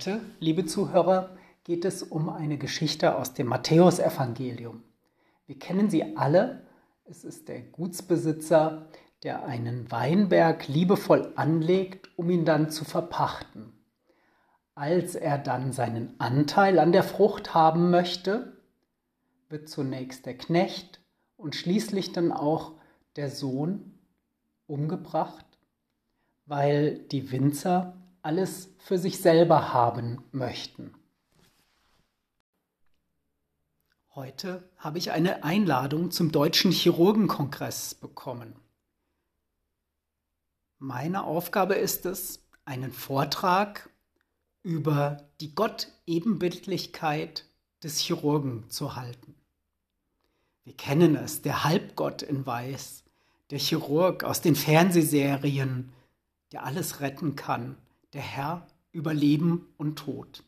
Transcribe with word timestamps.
Heute, 0.00 0.22
liebe 0.38 0.64
Zuhörer, 0.64 1.36
geht 1.62 1.84
es 1.84 2.02
um 2.02 2.30
eine 2.30 2.56
Geschichte 2.56 3.16
aus 3.16 3.34
dem 3.34 3.48
Matthäusevangelium. 3.48 4.82
Wir 5.46 5.58
kennen 5.58 5.90
sie 5.90 6.16
alle. 6.16 6.62
Es 7.04 7.22
ist 7.22 7.48
der 7.48 7.60
Gutsbesitzer, 7.60 8.88
der 9.24 9.44
einen 9.44 9.90
Weinberg 9.90 10.68
liebevoll 10.68 11.34
anlegt, 11.36 12.08
um 12.16 12.30
ihn 12.30 12.46
dann 12.46 12.70
zu 12.70 12.86
verpachten. 12.86 13.74
Als 14.74 15.16
er 15.16 15.36
dann 15.36 15.70
seinen 15.74 16.18
Anteil 16.18 16.78
an 16.78 16.92
der 16.92 17.02
Frucht 17.02 17.52
haben 17.52 17.90
möchte, 17.90 18.56
wird 19.50 19.68
zunächst 19.68 20.24
der 20.24 20.38
Knecht 20.38 21.02
und 21.36 21.54
schließlich 21.54 22.12
dann 22.12 22.32
auch 22.32 22.72
der 23.16 23.28
Sohn 23.28 23.98
umgebracht, 24.66 25.44
weil 26.46 27.00
die 27.00 27.30
Winzer 27.32 27.99
alles 28.22 28.70
für 28.78 28.98
sich 28.98 29.18
selber 29.18 29.72
haben 29.72 30.22
möchten. 30.32 30.94
Heute 34.14 34.68
habe 34.76 34.98
ich 34.98 35.12
eine 35.12 35.44
Einladung 35.44 36.10
zum 36.10 36.32
Deutschen 36.32 36.72
Chirurgenkongress 36.72 37.94
bekommen. 37.94 38.54
Meine 40.78 41.24
Aufgabe 41.24 41.74
ist 41.74 42.06
es, 42.06 42.42
einen 42.64 42.92
Vortrag 42.92 43.88
über 44.62 45.28
die 45.40 45.54
Gott-Ebenbildlichkeit 45.54 47.46
des 47.82 47.98
Chirurgen 47.98 48.68
zu 48.68 48.96
halten. 48.96 49.34
Wir 50.64 50.76
kennen 50.76 51.16
es, 51.16 51.42
der 51.42 51.64
Halbgott 51.64 52.22
in 52.22 52.44
Weiß, 52.44 53.04
der 53.50 53.58
Chirurg 53.58 54.24
aus 54.24 54.40
den 54.40 54.54
Fernsehserien, 54.54 55.92
der 56.52 56.64
alles 56.64 57.00
retten 57.00 57.36
kann, 57.36 57.76
der 58.12 58.22
Herr 58.22 58.66
über 58.92 59.14
Leben 59.14 59.68
und 59.76 59.98
Tod. 59.98 60.44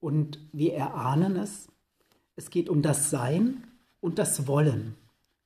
Und 0.00 0.38
wir 0.52 0.74
erahnen 0.74 1.36
es, 1.36 1.68
es 2.36 2.50
geht 2.50 2.68
um 2.68 2.82
das 2.82 3.10
Sein 3.10 3.66
und 4.00 4.18
das 4.18 4.46
Wollen. 4.46 4.96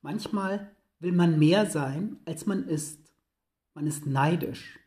Manchmal 0.02 0.74
will 0.98 1.12
man 1.12 1.38
mehr 1.38 1.66
sein, 1.66 2.18
als 2.24 2.46
man 2.46 2.66
ist. 2.66 3.12
Man 3.74 3.86
ist 3.86 4.06
neidisch. 4.06 4.80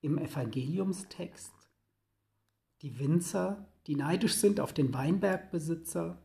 Im 0.00 0.16
Evangeliumstext 0.16 1.52
die 2.82 2.98
Winzer, 2.98 3.66
die 3.86 3.96
neidisch 3.96 4.34
sind 4.34 4.60
auf 4.60 4.72
den 4.72 4.92
Weinbergbesitzer, 4.94 6.22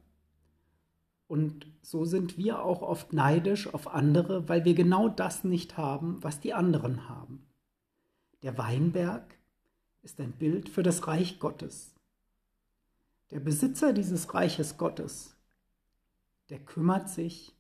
und 1.34 1.66
so 1.82 2.06
sind 2.06 2.38
wir 2.38 2.62
auch 2.62 2.84
oft 2.84 3.12
neidisch 3.12 3.74
auf 3.74 3.88
andere, 3.88 4.48
weil 4.50 4.66
wir 4.66 4.76
genau 4.76 5.10
das 5.10 5.44
nicht 5.44 5.78
haben, 5.78 6.22
was 6.22 6.40
die 6.40 6.54
anderen 6.54 7.10
haben. 7.10 7.48
Der 8.44 8.56
Weinberg 8.60 9.40
ist 10.04 10.20
ein 10.22 10.34
Bild 10.34 10.70
für 10.70 10.84
das 10.84 11.08
Reich 11.08 11.40
Gottes. 11.40 11.96
Der 13.32 13.40
Besitzer 13.40 13.94
dieses 13.94 14.32
Reiches 14.36 14.78
Gottes, 14.78 15.36
der 16.50 16.60
kümmert 16.60 17.10
sich 17.10 17.56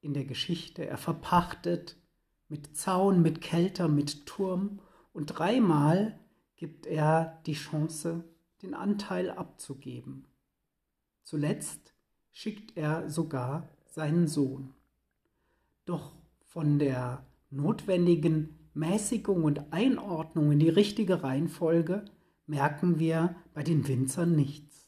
in 0.00 0.14
der 0.14 0.24
Geschichte, 0.24 0.84
er 0.84 0.98
verpachtet 0.98 1.96
mit 2.48 2.76
Zaun, 2.76 3.22
mit 3.22 3.40
Kelter, 3.40 3.86
mit 3.86 4.26
Turm 4.26 4.80
und 5.12 5.26
dreimal 5.26 6.18
gibt 6.56 6.86
er 6.86 7.40
die 7.46 7.54
Chance, 7.54 8.24
den 8.62 8.74
Anteil 8.74 9.30
abzugeben. 9.30 10.26
Zuletzt 11.24 11.94
schickt 12.30 12.76
er 12.76 13.10
sogar 13.10 13.68
seinen 13.86 14.28
Sohn. 14.28 14.74
Doch 15.86 16.12
von 16.46 16.78
der 16.78 17.26
notwendigen 17.50 18.58
Mäßigung 18.74 19.44
und 19.44 19.72
Einordnung 19.72 20.52
in 20.52 20.58
die 20.58 20.68
richtige 20.68 21.22
Reihenfolge 21.22 22.04
merken 22.46 22.98
wir 22.98 23.36
bei 23.54 23.62
den 23.62 23.88
Winzern 23.88 24.36
nichts. 24.36 24.86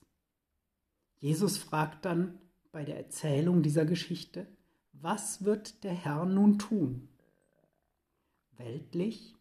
Jesus 1.18 1.56
fragt 1.56 2.04
dann 2.04 2.38
bei 2.70 2.84
der 2.84 2.98
Erzählung 2.98 3.62
dieser 3.62 3.86
Geschichte, 3.86 4.46
was 4.92 5.44
wird 5.44 5.84
der 5.84 5.94
Herr 5.94 6.26
nun 6.26 6.58
tun? 6.58 7.08
Weltlich 8.56 9.34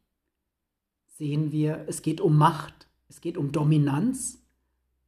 sehen 1.08 1.52
wir, 1.52 1.86
es 1.88 2.02
geht 2.02 2.22
um 2.22 2.38
Macht, 2.38 2.90
es 3.10 3.22
geht 3.22 3.38
um 3.38 3.52
Dominanz, 3.52 4.42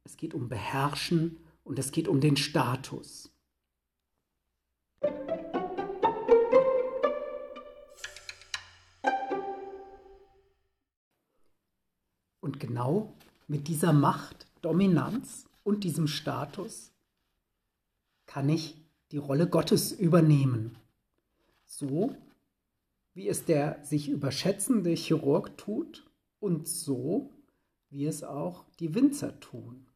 es 0.04 0.16
geht 0.16 0.34
um 0.34 0.48
Beherrschen 0.48 1.38
und 1.68 1.78
es 1.78 1.92
geht 1.92 2.08
um 2.08 2.20
den 2.20 2.38
Status. 2.38 3.30
Und 12.40 12.58
genau 12.58 13.12
mit 13.48 13.68
dieser 13.68 13.92
Macht, 13.92 14.46
Dominanz 14.62 15.46
und 15.62 15.84
diesem 15.84 16.08
Status 16.08 16.90
kann 18.24 18.48
ich 18.48 18.80
die 19.12 19.18
Rolle 19.18 19.46
Gottes 19.46 19.92
übernehmen. 19.92 20.78
So 21.66 22.16
wie 23.12 23.28
es 23.28 23.44
der 23.44 23.84
sich 23.84 24.08
überschätzende 24.08 24.94
Chirurg 24.94 25.58
tut 25.58 26.08
und 26.40 26.66
so 26.66 27.30
wie 27.90 28.06
es 28.06 28.24
auch 28.24 28.64
die 28.80 28.94
Winzer 28.94 29.38
tun. 29.40 29.87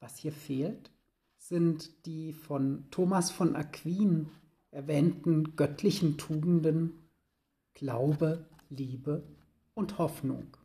Was 0.00 0.16
hier 0.16 0.32
fehlt, 0.32 0.90
sind 1.36 2.06
die 2.06 2.32
von 2.32 2.86
Thomas 2.90 3.30
von 3.30 3.56
Aquin 3.56 4.28
erwähnten 4.70 5.56
göttlichen 5.56 6.18
Tugenden 6.18 7.08
Glaube, 7.74 8.46
Liebe 8.68 9.26
und 9.74 9.98
Hoffnung. 9.98 10.56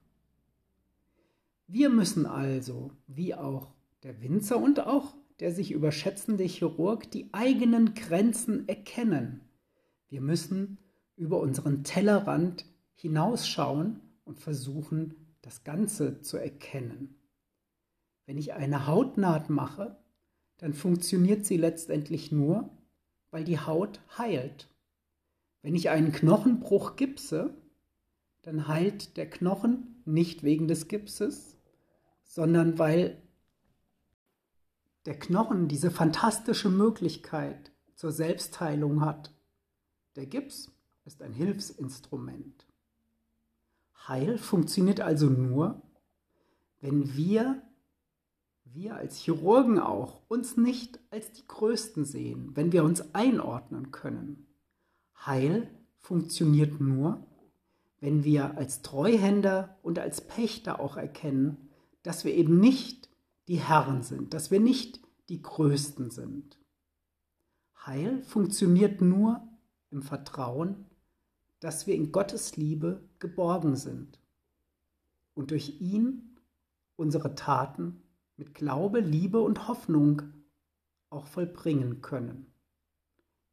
Wir 1.67 1.89
müssen 1.89 2.25
also, 2.25 2.91
wie 3.07 3.35
auch 3.35 3.73
der 4.03 4.21
Winzer 4.21 4.57
und 4.57 4.79
auch 4.79 5.15
der 5.39 5.51
sich 5.51 5.71
überschätzende 5.71 6.43
Chirurg, 6.43 7.09
die 7.09 7.33
eigenen 7.33 7.95
Grenzen 7.95 8.67
erkennen. 8.67 9.41
Wir 10.07 10.21
müssen 10.21 10.77
über 11.15 11.39
unseren 11.39 11.83
Tellerrand 11.83 12.65
hinausschauen 12.95 14.01
und 14.23 14.39
versuchen, 14.39 15.15
das 15.41 15.63
Ganze 15.63 16.21
zu 16.21 16.37
erkennen. 16.37 17.15
Wenn 18.31 18.37
ich 18.37 18.53
eine 18.53 18.87
Hautnaht 18.87 19.49
mache, 19.49 19.97
dann 20.55 20.73
funktioniert 20.73 21.45
sie 21.45 21.57
letztendlich 21.57 22.31
nur, 22.31 22.69
weil 23.29 23.43
die 23.43 23.59
Haut 23.59 23.99
heilt. 24.17 24.69
Wenn 25.61 25.75
ich 25.75 25.89
einen 25.89 26.13
Knochenbruch 26.13 26.95
gipse, 26.95 27.53
dann 28.41 28.69
heilt 28.69 29.17
der 29.17 29.29
Knochen 29.29 30.01
nicht 30.05 30.43
wegen 30.43 30.69
des 30.69 30.87
Gipses, 30.87 31.57
sondern 32.23 32.79
weil 32.79 33.21
der 35.05 35.19
Knochen 35.19 35.67
diese 35.67 35.91
fantastische 35.91 36.69
Möglichkeit 36.69 37.73
zur 37.95 38.13
Selbstheilung 38.13 39.01
hat. 39.01 39.33
Der 40.15 40.25
Gips 40.25 40.71
ist 41.03 41.21
ein 41.21 41.33
Hilfsinstrument. 41.33 42.65
Heil 44.07 44.37
funktioniert 44.37 45.01
also 45.01 45.25
nur, 45.25 45.81
wenn 46.79 47.17
wir 47.17 47.61
wir 48.73 48.95
als 48.95 49.17
Chirurgen 49.17 49.79
auch 49.79 50.21
uns 50.27 50.57
nicht 50.57 50.99
als 51.09 51.31
die 51.31 51.47
Größten 51.47 52.05
sehen, 52.05 52.51
wenn 52.55 52.71
wir 52.71 52.83
uns 52.83 53.13
einordnen 53.13 53.91
können. 53.91 54.47
Heil 55.25 55.69
funktioniert 55.97 56.79
nur, 56.79 57.25
wenn 57.99 58.23
wir 58.23 58.57
als 58.57 58.81
Treuhänder 58.81 59.77
und 59.83 59.99
als 59.99 60.21
Pächter 60.21 60.79
auch 60.79 60.97
erkennen, 60.97 61.69
dass 62.03 62.25
wir 62.25 62.33
eben 62.33 62.59
nicht 62.59 63.09
die 63.47 63.59
Herren 63.59 64.01
sind, 64.03 64.33
dass 64.33 64.51
wir 64.51 64.59
nicht 64.59 65.01
die 65.29 65.41
Größten 65.41 66.09
sind. 66.09 66.57
Heil 67.85 68.21
funktioniert 68.23 69.01
nur 69.01 69.47
im 69.91 70.01
Vertrauen, 70.01 70.85
dass 71.59 71.85
wir 71.87 71.95
in 71.95 72.11
Gottes 72.11 72.57
Liebe 72.57 73.03
geborgen 73.19 73.75
sind 73.75 74.19
und 75.33 75.51
durch 75.51 75.79
ihn 75.79 76.37
unsere 76.95 77.35
Taten 77.35 78.01
mit 78.41 78.55
Glaube, 78.55 79.01
Liebe 79.01 79.39
und 79.39 79.67
Hoffnung 79.67 80.23
auch 81.11 81.27
vollbringen 81.27 82.01
können. 82.01 82.51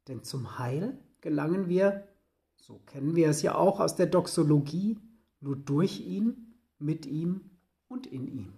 Denn 0.07 0.23
zum 0.23 0.57
Heil 0.57 0.97
gelangen 1.21 1.69
wir, 1.69 2.07
so 2.55 2.79
kennen 2.87 3.15
wir 3.15 3.29
es 3.29 3.43
ja 3.43 3.53
auch 3.53 3.79
aus 3.79 3.95
der 3.95 4.07
Doxologie, 4.07 4.97
nur 5.41 5.55
durch 5.57 5.99
ihn, 5.99 6.55
mit 6.79 7.05
ihm 7.05 7.51
und 7.87 8.07
in 8.07 8.27
ihm. 8.27 8.53